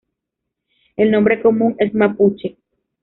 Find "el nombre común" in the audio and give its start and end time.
0.97-1.75